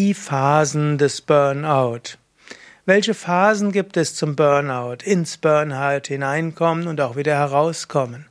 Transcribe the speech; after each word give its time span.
Die 0.00 0.14
Phasen 0.14 0.96
des 0.96 1.20
Burnout. 1.20 2.16
Welche 2.86 3.12
Phasen 3.12 3.70
gibt 3.70 3.98
es 3.98 4.14
zum 4.14 4.34
Burnout? 4.34 5.04
Ins 5.04 5.36
Burnout 5.36 6.06
hineinkommen 6.06 6.88
und 6.88 7.02
auch 7.02 7.16
wieder 7.16 7.34
herauskommen. 7.34 8.24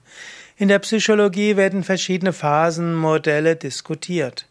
In 0.58 0.68
der 0.68 0.80
Psychologie 0.80 1.58
werden 1.58 1.84
verschiedene 1.84 2.34
Phasenmodelle 2.34 3.56
diskutiert. 3.56 4.48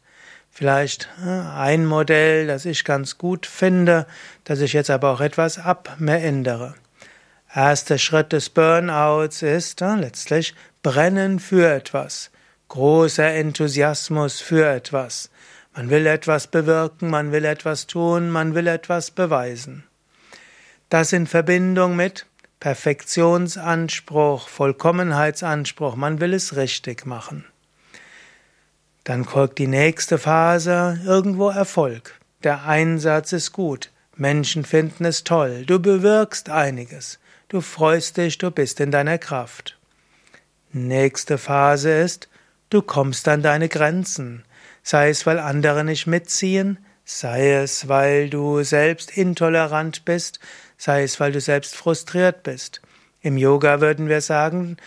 Vielleicht 0.52 1.08
äh, 1.20 1.28
ein 1.28 1.86
Modell, 1.86 2.46
das 2.46 2.64
ich 2.64 2.84
ganz 2.84 3.18
gut 3.18 3.46
finde, 3.46 4.06
das 4.44 4.60
ich 4.60 4.72
jetzt 4.72 4.88
aber 4.88 5.10
auch 5.10 5.20
etwas 5.20 5.58
abändere. 5.58 6.76
Erster 7.52 7.98
Schritt 7.98 8.32
des 8.32 8.48
Burnouts 8.48 9.42
ist 9.42 9.82
äh, 9.82 9.96
letztlich 9.96 10.54
Brennen 10.84 11.40
für 11.40 11.68
etwas, 11.68 12.30
großer 12.68 13.28
Enthusiasmus 13.28 14.40
für 14.40 14.68
etwas. 14.68 15.30
Man 15.78 15.90
will 15.90 16.06
etwas 16.06 16.48
bewirken, 16.48 17.08
man 17.08 17.30
will 17.30 17.44
etwas 17.44 17.86
tun, 17.86 18.30
man 18.30 18.56
will 18.56 18.66
etwas 18.66 19.12
beweisen. 19.12 19.84
Das 20.88 21.12
in 21.12 21.28
Verbindung 21.28 21.94
mit 21.94 22.26
Perfektionsanspruch, 22.58 24.48
Vollkommenheitsanspruch, 24.48 25.94
man 25.94 26.20
will 26.20 26.34
es 26.34 26.56
richtig 26.56 27.06
machen. 27.06 27.44
Dann 29.04 29.24
folgt 29.24 29.58
die 29.58 29.68
nächste 29.68 30.18
Phase, 30.18 30.98
irgendwo 31.06 31.48
Erfolg. 31.48 32.18
Der 32.42 32.64
Einsatz 32.64 33.32
ist 33.32 33.52
gut, 33.52 33.92
Menschen 34.16 34.64
finden 34.64 35.04
es 35.04 35.22
toll, 35.22 35.64
du 35.64 35.78
bewirkst 35.78 36.50
einiges, 36.50 37.20
du 37.50 37.60
freust 37.60 38.16
dich, 38.16 38.36
du 38.38 38.50
bist 38.50 38.80
in 38.80 38.90
deiner 38.90 39.18
Kraft. 39.18 39.78
Nächste 40.72 41.38
Phase 41.38 41.92
ist, 41.92 42.28
du 42.68 42.82
kommst 42.82 43.28
an 43.28 43.42
deine 43.42 43.68
Grenzen, 43.68 44.42
sei 44.88 45.10
es 45.10 45.26
weil 45.26 45.38
andere 45.38 45.84
nicht 45.84 46.06
mitziehen, 46.06 46.78
sei 47.04 47.52
es 47.52 47.88
weil 47.88 48.30
du 48.30 48.62
selbst 48.62 49.14
intolerant 49.14 50.06
bist, 50.06 50.40
sei 50.78 51.02
es 51.02 51.20
weil 51.20 51.30
du 51.30 51.42
selbst 51.42 51.76
frustriert 51.76 52.42
bist. 52.42 52.80
Im 53.20 53.36
Yoga 53.36 53.82
würden 53.82 54.08
wir 54.08 54.22
sagen, 54.22 54.78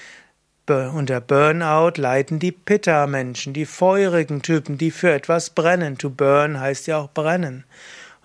unter 0.67 1.21
Burnout 1.21 2.01
leiden 2.01 2.39
die 2.39 2.51
Pitta-Menschen, 2.51 3.53
die 3.53 3.67
feurigen 3.67 4.41
Typen, 4.41 4.79
die 4.79 4.89
für 4.89 5.11
etwas 5.11 5.51
brennen. 5.51 5.99
To 5.99 6.09
burn 6.09 6.59
heißt 6.59 6.87
ja 6.87 6.97
auch 6.97 7.11
brennen. 7.11 7.63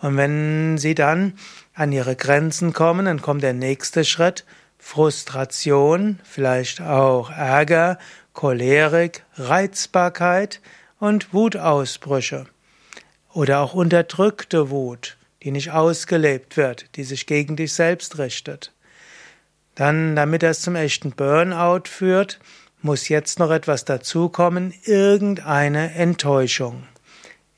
Und 0.00 0.16
wenn 0.16 0.78
sie 0.78 0.94
dann 0.94 1.34
an 1.74 1.92
ihre 1.92 2.16
Grenzen 2.16 2.72
kommen, 2.72 3.04
dann 3.04 3.20
kommt 3.20 3.42
der 3.42 3.52
nächste 3.52 4.06
Schritt, 4.06 4.46
Frustration, 4.78 6.20
vielleicht 6.24 6.80
auch 6.80 7.30
Ärger, 7.30 7.98
Cholerik, 8.32 9.24
Reizbarkeit 9.34 10.62
und 10.98 11.32
Wutausbrüche. 11.32 12.46
Oder 13.32 13.60
auch 13.60 13.74
unterdrückte 13.74 14.70
Wut 14.70 15.16
die 15.46 15.52
nicht 15.52 15.70
ausgelebt 15.70 16.56
wird, 16.56 16.86
die 16.96 17.04
sich 17.04 17.24
gegen 17.26 17.54
dich 17.54 17.72
selbst 17.72 18.18
richtet. 18.18 18.72
Dann, 19.76 20.16
damit 20.16 20.42
das 20.42 20.60
zum 20.60 20.74
echten 20.74 21.12
Burnout 21.12 21.84
führt, 21.84 22.40
muss 22.82 23.08
jetzt 23.08 23.38
noch 23.38 23.52
etwas 23.52 23.84
dazukommen, 23.84 24.74
irgendeine 24.84 25.94
Enttäuschung. 25.94 26.82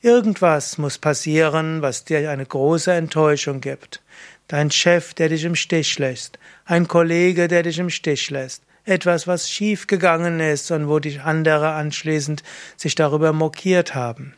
Irgendwas 0.01 0.77
muss 0.77 0.99
passieren, 0.99 1.81
was 1.81 2.05
dir 2.05 2.29
eine 2.29 2.45
große 2.45 2.93
Enttäuschung 2.93 3.59
gibt. 3.59 4.03
Dein 4.47 4.69
Chef, 4.69 5.15
der 5.15 5.29
dich 5.29 5.43
im 5.43 5.55
Stich 5.55 5.97
lässt, 5.97 6.37
ein 6.65 6.87
Kollege, 6.87 7.47
der 7.47 7.63
dich 7.63 7.79
im 7.79 7.89
Stich 7.89 8.29
lässt, 8.29 8.61
etwas, 8.89 9.27
was 9.27 9.49
schiefgegangen 9.49 10.39
ist 10.39 10.71
und 10.71 10.89
wo 10.89 10.99
dich 10.99 11.21
andere 11.21 11.71
anschließend 11.71 12.43
sich 12.75 12.95
darüber 12.95 13.31
mokiert 13.31 13.95
haben. 13.95 14.33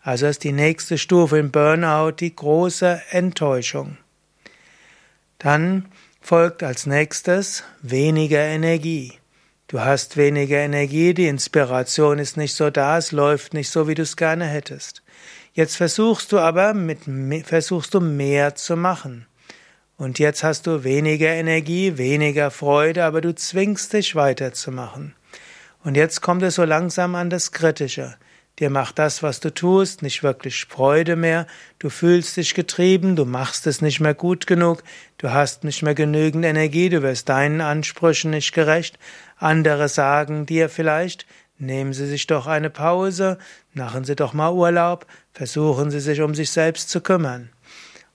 Also 0.00 0.26
ist 0.26 0.44
die 0.44 0.52
nächste 0.52 0.96
Stufe 0.96 1.38
im 1.38 1.50
Burnout 1.50 2.12
die 2.12 2.34
große 2.34 3.02
Enttäuschung. 3.10 3.98
Dann 5.38 5.86
folgt 6.20 6.62
als 6.62 6.86
nächstes 6.86 7.64
weniger 7.82 8.40
Energie. 8.40 9.14
Du 9.66 9.80
hast 9.80 10.16
weniger 10.16 10.58
Energie, 10.58 11.12
die 11.12 11.26
Inspiration 11.26 12.18
ist 12.18 12.38
nicht 12.38 12.54
so 12.54 12.70
da, 12.70 12.96
es 12.96 13.12
läuft 13.12 13.52
nicht 13.52 13.68
so, 13.68 13.86
wie 13.86 13.94
du 13.94 14.02
es 14.02 14.16
gerne 14.16 14.46
hättest. 14.46 15.02
Jetzt 15.52 15.76
versuchst 15.76 16.32
du 16.32 16.38
aber 16.38 16.72
mit, 16.72 17.00
versuchst 17.44 17.92
du 17.92 18.00
mehr 18.00 18.54
zu 18.54 18.76
machen. 18.76 19.26
Und 19.98 20.20
jetzt 20.20 20.44
hast 20.44 20.68
du 20.68 20.84
weniger 20.84 21.28
Energie, 21.28 21.98
weniger 21.98 22.52
Freude, 22.52 23.04
aber 23.04 23.20
du 23.20 23.34
zwingst 23.34 23.92
dich 23.92 24.14
weiterzumachen. 24.14 25.16
Und 25.82 25.96
jetzt 25.96 26.20
kommt 26.20 26.44
es 26.44 26.54
so 26.54 26.62
langsam 26.62 27.16
an 27.16 27.30
das 27.30 27.50
Kritische. 27.50 28.14
Dir 28.60 28.70
macht 28.70 29.00
das, 29.00 29.24
was 29.24 29.40
du 29.40 29.52
tust, 29.52 30.02
nicht 30.02 30.22
wirklich 30.22 30.66
Freude 30.66 31.16
mehr, 31.16 31.48
du 31.80 31.90
fühlst 31.90 32.36
dich 32.36 32.54
getrieben, 32.54 33.16
du 33.16 33.24
machst 33.24 33.66
es 33.66 33.82
nicht 33.82 33.98
mehr 33.98 34.14
gut 34.14 34.46
genug, 34.46 34.84
du 35.18 35.30
hast 35.30 35.64
nicht 35.64 35.82
mehr 35.82 35.94
genügend 35.96 36.44
Energie, 36.44 36.88
du 36.90 37.02
wirst 37.02 37.28
deinen 37.28 37.60
Ansprüchen 37.60 38.30
nicht 38.30 38.52
gerecht. 38.52 39.00
Andere 39.36 39.88
sagen 39.88 40.46
dir 40.46 40.68
vielleicht, 40.68 41.26
nehmen 41.58 41.92
Sie 41.92 42.06
sich 42.06 42.28
doch 42.28 42.46
eine 42.46 42.70
Pause, 42.70 43.36
machen 43.74 44.04
Sie 44.04 44.14
doch 44.14 44.32
mal 44.32 44.52
Urlaub, 44.52 45.06
versuchen 45.32 45.90
Sie 45.90 46.00
sich 46.00 46.20
um 46.20 46.36
sich 46.36 46.50
selbst 46.50 46.88
zu 46.88 47.00
kümmern. 47.00 47.50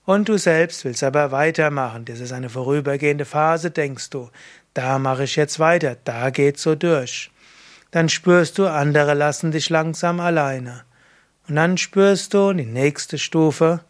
Und 0.05 0.27
du 0.27 0.37
selbst 0.37 0.83
willst 0.83 1.03
aber 1.03 1.31
weitermachen, 1.31 2.03
das 2.05 2.19
ist 2.19 2.33
eine 2.33 2.49
vorübergehende 2.49 3.25
Phase, 3.25 3.71
denkst 3.71 4.09
du, 4.09 4.29
da 4.73 4.99
mache 4.99 5.23
ich 5.23 5.35
jetzt 5.35 5.59
weiter, 5.59 5.95
da 6.03 6.29
geht's 6.29 6.63
so 6.63 6.75
durch. 6.75 7.31
Dann 7.91 8.09
spürst 8.09 8.57
du, 8.57 8.67
andere 8.67 9.13
lassen 9.13 9.51
dich 9.51 9.69
langsam 9.69 10.19
alleine. 10.19 10.83
Und 11.47 11.55
dann 11.55 11.77
spürst 11.77 12.33
du 12.33 12.51
die 12.53 12.65
nächste 12.65 13.17
Stufe, 13.17 13.81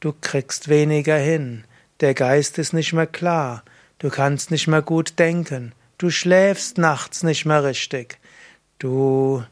du 0.00 0.12
kriegst 0.20 0.68
weniger 0.68 1.16
hin, 1.16 1.64
der 2.00 2.14
Geist 2.14 2.58
ist 2.58 2.72
nicht 2.72 2.92
mehr 2.92 3.06
klar, 3.06 3.62
du 3.98 4.10
kannst 4.10 4.50
nicht 4.50 4.66
mehr 4.66 4.82
gut 4.82 5.18
denken, 5.18 5.72
du 5.98 6.10
schläfst 6.10 6.78
nachts 6.78 7.22
nicht 7.22 7.44
mehr 7.44 7.62
richtig, 7.62 8.18
du 8.78 9.44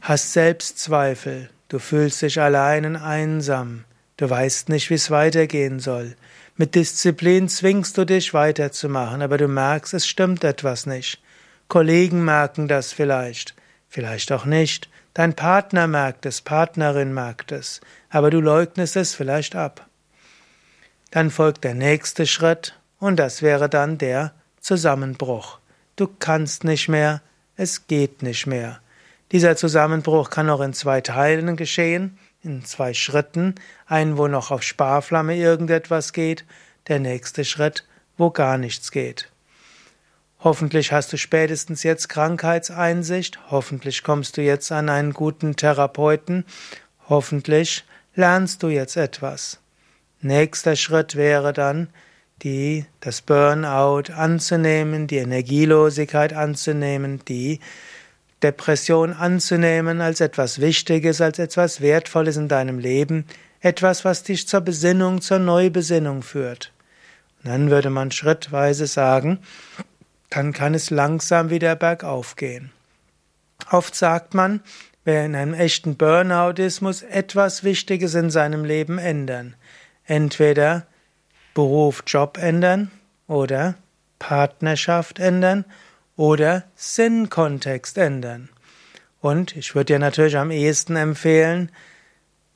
hast 0.00 0.32
Selbstzweifel, 0.32 1.50
du 1.68 1.78
fühlst 1.78 2.22
dich 2.22 2.40
allein 2.40 2.96
einsam, 2.96 3.84
du 4.16 4.28
weißt 4.28 4.68
nicht, 4.68 4.90
wie 4.90 4.94
es 4.94 5.10
weitergehen 5.10 5.80
soll. 5.80 6.16
Mit 6.56 6.74
Disziplin 6.74 7.48
zwingst 7.48 7.96
du 7.96 8.04
dich 8.04 8.34
weiterzumachen, 8.34 9.22
aber 9.22 9.38
du 9.38 9.48
merkst, 9.48 9.94
es 9.94 10.06
stimmt 10.06 10.44
etwas 10.44 10.86
nicht. 10.86 11.20
Kollegen 11.68 12.24
merken 12.24 12.68
das 12.68 12.92
vielleicht, 12.92 13.54
vielleicht 13.88 14.30
auch 14.32 14.44
nicht. 14.44 14.90
Dein 15.14 15.34
Partner 15.34 15.86
merkt 15.86 16.26
es, 16.26 16.40
Partnerin 16.40 17.12
merkt 17.14 17.52
es, 17.52 17.80
aber 18.10 18.30
du 18.30 18.40
leugnest 18.40 18.96
es 18.96 19.14
vielleicht 19.14 19.56
ab. 19.56 19.86
Dann 21.10 21.30
folgt 21.30 21.64
der 21.64 21.74
nächste 21.74 22.26
Schritt 22.26 22.78
und 22.98 23.16
das 23.16 23.42
wäre 23.42 23.68
dann 23.68 23.98
der 23.98 24.32
Zusammenbruch. 24.60 25.58
Du 25.96 26.08
kannst 26.18 26.64
nicht 26.64 26.88
mehr, 26.88 27.20
es 27.56 27.86
geht 27.86 28.22
nicht 28.22 28.46
mehr. 28.46 28.80
Dieser 29.32 29.56
Zusammenbruch 29.56 30.30
kann 30.30 30.50
auch 30.50 30.60
in 30.60 30.72
zwei 30.72 31.00
Teilen 31.00 31.56
geschehen, 31.56 32.18
in 32.42 32.64
zwei 32.64 32.94
Schritten, 32.94 33.54
einen, 33.86 34.16
wo 34.16 34.28
noch 34.28 34.50
auf 34.50 34.62
Sparflamme 34.62 35.36
irgendetwas 35.36 36.12
geht, 36.12 36.44
der 36.88 36.98
nächste 36.98 37.44
Schritt, 37.44 37.86
wo 38.16 38.30
gar 38.30 38.58
nichts 38.58 38.90
geht. 38.90 39.30
Hoffentlich 40.40 40.90
hast 40.90 41.12
du 41.12 41.18
spätestens 41.18 41.84
jetzt 41.84 42.08
Krankheitseinsicht, 42.08 43.38
hoffentlich 43.50 44.02
kommst 44.02 44.36
du 44.36 44.42
jetzt 44.42 44.72
an 44.72 44.88
einen 44.88 45.12
guten 45.12 45.54
Therapeuten, 45.54 46.44
hoffentlich 47.08 47.84
lernst 48.16 48.62
du 48.62 48.68
jetzt 48.68 48.96
etwas. 48.96 49.60
Nächster 50.20 50.74
Schritt 50.74 51.14
wäre 51.14 51.52
dann, 51.52 51.90
die, 52.42 52.86
das 53.00 53.22
Burnout 53.22 54.12
anzunehmen, 54.12 55.06
die 55.06 55.18
Energielosigkeit 55.18 56.32
anzunehmen, 56.32 57.24
die 57.28 57.60
Depression 58.42 59.12
anzunehmen 59.12 60.00
als 60.00 60.20
etwas 60.20 60.60
Wichtiges, 60.60 61.20
als 61.20 61.38
etwas 61.38 61.80
Wertvolles 61.80 62.36
in 62.36 62.48
deinem 62.48 62.78
Leben, 62.78 63.26
etwas, 63.60 64.04
was 64.04 64.22
dich 64.22 64.48
zur 64.48 64.60
Besinnung, 64.60 65.20
zur 65.20 65.38
Neubesinnung 65.38 66.22
führt. 66.22 66.72
Und 67.42 67.50
dann 67.50 67.70
würde 67.70 67.90
man 67.90 68.10
schrittweise 68.10 68.86
sagen, 68.86 69.38
dann 70.30 70.52
kann 70.52 70.74
es 70.74 70.90
langsam 70.90 71.50
wieder 71.50 71.76
bergauf 71.76 72.36
gehen. 72.36 72.72
Oft 73.70 73.94
sagt 73.94 74.34
man, 74.34 74.60
wer 75.04 75.24
in 75.24 75.34
einem 75.34 75.54
echten 75.54 75.96
Burnout 75.96 76.60
ist, 76.60 76.80
muss 76.80 77.02
etwas 77.02 77.64
Wichtiges 77.64 78.14
in 78.14 78.30
seinem 78.30 78.64
Leben 78.64 78.98
ändern. 78.98 79.54
Entweder 80.04 80.86
Beruf, 81.54 82.02
Job 82.06 82.38
ändern 82.38 82.90
oder 83.28 83.74
Partnerschaft 84.18 85.18
ändern 85.18 85.64
oder 86.16 86.64
Sinnkontext 86.76 87.98
ändern. 87.98 88.48
Und 89.20 89.56
ich 89.56 89.74
würde 89.74 89.94
dir 89.94 89.98
natürlich 89.98 90.36
am 90.36 90.50
ehesten 90.50 90.96
empfehlen, 90.96 91.70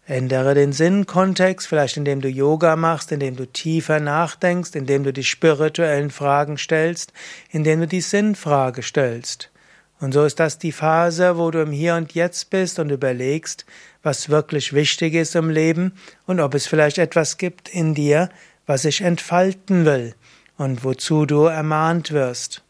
Ändere 0.09 0.55
den 0.55 0.73
Sinnkontext, 0.73 1.67
vielleicht 1.67 1.97
indem 1.97 2.21
du 2.21 2.29
Yoga 2.29 2.77
machst, 2.77 3.11
indem 3.11 3.35
du 3.35 3.45
tiefer 3.45 3.99
nachdenkst, 3.99 4.77
indem 4.77 5.03
du 5.03 5.13
die 5.13 5.25
spirituellen 5.25 6.13
Fragen 6.13 6.59
stellst, 6.59 7.13
indem 7.51 7.81
du 7.81 7.89
die 7.89 8.01
Sinnfrage 8.01 8.85
stellst. 8.85 9.51
Und 9.99 10.13
so 10.13 10.25
ist 10.25 10.39
das 10.39 10.59
die 10.59 10.71
Phase, 10.71 11.39
wo 11.39 11.51
du 11.51 11.61
im 11.61 11.73
Hier 11.73 11.97
und 11.97 12.13
Jetzt 12.13 12.51
bist 12.51 12.79
und 12.79 12.91
überlegst, 12.91 13.67
was 14.05 14.29
wirklich 14.29 14.75
wichtig 14.75 15.15
ist 15.15 15.35
im 15.35 15.51
Leben 15.51 15.95
und 16.25 16.39
ob 16.39 16.55
es 16.55 16.69
vielleicht 16.69 16.99
etwas 16.99 17.37
gibt 17.37 17.69
in 17.69 17.93
dir, 17.93 18.29
was 18.65 18.83
sich 18.83 19.01
entfalten 19.01 19.87
will 19.87 20.15
und 20.57 20.85
wozu 20.85 21.27
du 21.27 21.47
ermahnt 21.47 22.13
wirst. 22.13 22.63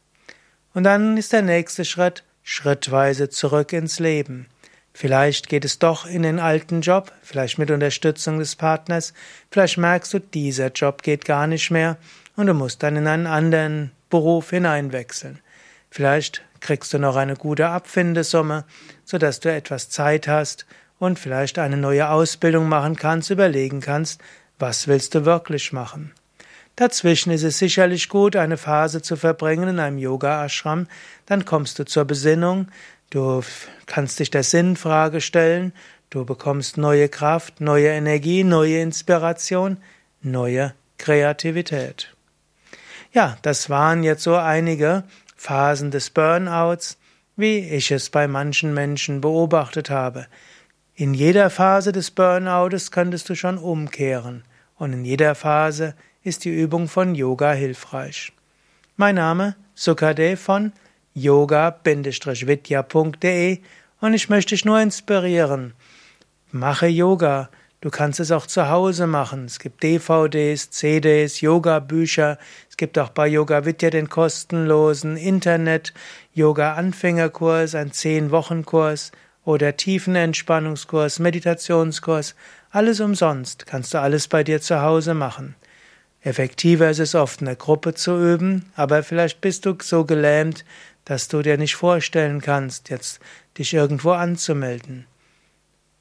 Und 0.77 0.85
dann 0.85 1.17
ist 1.17 1.33
der 1.33 1.41
nächste 1.41 1.87
Schritt 1.87 2.23
schrittweise 2.43 3.31
zurück 3.31 3.73
ins 3.73 3.99
Leben. 3.99 4.47
Vielleicht 4.93 5.49
geht 5.49 5.65
es 5.65 5.79
doch 5.79 6.05
in 6.05 6.23
den 6.23 6.39
alten 6.39 6.83
Job, 6.83 7.13
vielleicht 7.23 7.57
mit 7.57 7.71
Unterstützung 7.71 8.39
des 8.39 8.57
Partners, 8.57 9.15
vielleicht 9.51 9.79
merkst 9.79 10.13
du, 10.13 10.19
dieser 10.19 10.69
Job 10.69 11.03
geht 11.03 11.25
gar 11.25 11.47
nicht 11.47 11.71
mehr 11.71 11.97
und 12.37 12.49
du 12.49 12.53
musst 12.53 12.83
dann 12.83 12.97
in 12.97 13.07
einen 13.07 13.27
anderen 13.27 13.91
Beruf 14.11 14.51
hineinwechseln. 14.51 15.39
Vielleicht 15.91 16.43
kriegst 16.61 16.93
du 16.93 16.99
noch 16.99 17.17
eine 17.17 17.37
gute 17.37 17.69
Abfindesumme, 17.69 18.67
sodass 19.03 19.41
du 19.41 19.51
etwas 19.51 19.89
Zeit 19.89 20.29
hast 20.29 20.67
und 20.99 21.19
vielleicht 21.19 21.59
eine 21.59 21.79
neue 21.79 22.11
Ausbildung 22.11 22.69
machen 22.69 22.97
kannst, 22.97 23.31
überlegen 23.31 23.81
kannst, 23.81 24.21
was 24.59 24.89
willst 24.89 25.15
du 25.15 25.25
wirklich 25.25 25.73
machen. 25.73 26.13
Dazwischen 26.77 27.33
ist 27.33 27.43
es 27.43 27.59
sicherlich 27.59 28.11
gut, 28.11 28.37
eine 28.37 28.59
Phase 28.59 29.01
zu 29.01 29.17
verbringen 29.17 29.69
in 29.69 29.81
einem 29.81 29.97
Yoga-Ashram, 29.97 30.87
dann 31.25 31.47
kommst 31.47 31.79
du 31.79 31.87
zur 31.87 32.05
Besinnung, 32.05 32.69
du 33.09 33.43
kannst 33.87 34.21
dich 34.21 34.31
der 34.31 34.43
Sinnfrage 34.43 35.23
stellen, 35.23 35.73
du 36.11 36.27
bekommst 36.27 36.77
neue 36.77 37.09
Kraft, 37.09 37.63
neue 37.63 37.89
Energie, 37.89 38.45
neue 38.45 38.83
Inspiration, 38.83 39.79
neue 40.21 40.75
Kreativität. 40.99 42.15
Ja, 43.11 43.39
das 43.41 43.71
waren 43.71 44.03
jetzt 44.03 44.25
so 44.25 44.37
einige 44.37 45.05
Phasen 45.35 45.91
des 45.91 46.11
Burnouts, 46.11 46.99
wie 47.37 47.59
ich 47.59 47.91
es 47.91 48.11
bei 48.11 48.29
manchen 48.29 48.75
Menschen 48.75 49.23
beobachtet 49.23 49.89
habe. 49.89 50.27
In 50.95 51.15
jeder 51.15 51.49
Phase 51.49 51.93
des 51.93 52.11
Burnouts 52.11 52.91
könntest 52.91 53.31
du 53.31 53.35
schon 53.35 53.57
umkehren 53.57 54.45
und 54.77 54.93
in 54.93 55.07
jeder 55.07 55.35
Phase 55.35 55.95
ist 56.27 56.45
die 56.45 56.51
Übung 56.51 56.89
von 56.89 57.15
Yoga 57.15 57.53
hilfreich. 57.53 58.33
Mein 58.97 59.15
Name 59.15 59.55
Sukade 59.77 60.37
von 60.37 60.73
yoga-vidya.de 61.15 63.61
und 64.01 64.15
ich 64.15 64.29
möchte 64.29 64.57
dich 64.57 64.65
nur 64.65 64.81
inspirieren. 64.81 65.75
Mache 66.51 66.89
Yoga, 66.89 67.49
Du 67.83 67.91
kannst 67.91 68.19
es 68.19 68.33
auch 68.33 68.47
zu 68.47 68.71
Hause 68.71 69.07
machen. 69.07 69.45
Es 69.45 69.59
gibt 69.61 69.85
DVDs, 69.85 70.71
CDs, 70.71 71.43
Yoga-Bücher. 71.43 72.39
Es 72.69 72.77
gibt 72.77 72.99
auch 72.99 73.11
bei 73.11 73.29
Yoga 73.29 73.65
Vidya 73.65 73.91
den 73.91 74.09
kostenlosen 74.09 75.17
Internet-Yoga-Anfängerkurs, 75.17 77.77
ein 77.77 77.93
10-Wochen-Kurs 77.93 79.13
oder 79.45 79.77
Tiefenentspannungskurs, 79.77 81.21
Meditationskurs. 81.21 82.35
Alles 82.71 82.99
umsonst. 82.99 83.67
Kannst 83.67 83.95
du 83.95 84.01
alles 84.01 84.27
bei 84.27 84.43
dir 84.43 84.61
zu 84.61 84.83
Hause 84.83 85.15
machen. 85.15 85.55
Effektiver 86.27 86.91
ist 86.91 86.99
es 86.99 87.15
oft, 87.15 87.41
in 87.41 87.47
der 87.47 87.55
Gruppe 87.55 87.95
zu 87.95 88.21
üben, 88.21 88.65
aber 88.75 89.05
vielleicht 89.05 89.41
bist 89.41 89.65
du 89.65 89.77
so 89.81 90.05
gelähmt, 90.05 90.65
dass 91.05 91.29
du 91.29 91.41
dir 91.41 91.57
nicht 91.57 91.77
vorstellen 91.77 92.41
kannst, 92.41 92.91
jetzt 92.91 93.21
dich 93.57 93.73
irgendwo 93.73 94.11
anzumelden. 94.11 95.07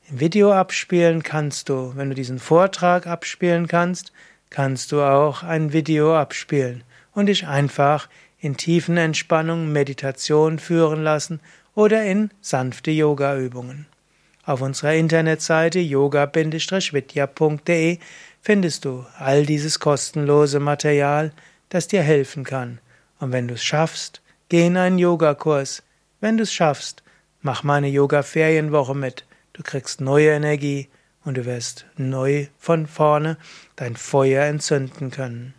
Im 0.10 0.19
Video 0.19 0.51
abspielen 0.51 1.22
kannst 1.22 1.69
du, 1.69 1.94
wenn 1.95 2.10
du 2.10 2.16
diesen 2.16 2.39
Vortrag 2.39 3.06
abspielen 3.06 3.68
kannst, 3.68 4.13
kannst 4.50 4.92
du 4.92 5.04
auch 5.04 5.44
ein 5.44 5.74
Video 5.74 6.18
abspielen 6.18 6.83
und 7.13 7.27
dich 7.27 7.45
einfach 7.45 8.10
in 8.39 8.57
tiefen 8.57 8.98
Entspannung, 8.98 9.72
Meditation 9.72 10.57
führen 10.57 11.04
lassen 11.04 11.39
oder 11.75 12.04
in 12.04 12.31
sanfte 12.42 12.89
Yoga-Übungen. 12.89 13.86
Auf 14.44 14.62
unserer 14.62 14.95
Internetseite 14.95 15.77
yoga-vidya.de 15.80 18.00
findest 18.46 18.86
du 18.86 19.04
all 19.18 19.44
dieses 19.44 19.80
kostenlose 19.80 20.60
Material, 20.60 21.32
das 21.70 21.88
dir 21.88 22.04
helfen 22.04 22.44
kann. 22.44 22.80
Und 23.20 23.32
wenn 23.32 23.48
du 23.48 23.56
es 23.56 23.64
schaffst, 23.64 24.22
geh 24.50 24.68
in 24.68 24.78
einen 24.78 25.00
Yogakurs. 25.00 25.82
Wenn 26.22 26.38
du 26.38 26.44
es 26.44 26.54
schaffst, 26.54 27.02
mach 27.42 27.64
meine 27.64 27.88
Yoga-Ferienwoche 27.88 28.94
mit. 28.94 29.26
Du 29.54 29.64
kriegst 29.64 30.00
neue 30.00 30.30
Energie 30.30 30.90
und 31.24 31.38
du 31.38 31.46
wirst 31.46 31.88
neu 31.98 32.46
von 32.60 32.86
vorne 32.86 33.38
dein 33.78 33.96
Feuer 33.96 34.46
entzünden 34.46 35.10
können. 35.10 35.56